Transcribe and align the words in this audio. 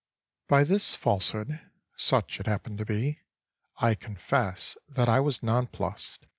By 0.47 0.63
this 0.63 0.95
falsehood 0.95 1.59
(such 1.95 2.39
it 2.39 2.47
happened 2.47 2.79
to 2.79 2.85
be) 2.85 3.19
I 3.77 3.93
confess 3.93 4.75
that 4.89 5.07
I 5.07 5.19
was 5.19 5.43
nonplussed. 5.43 6.25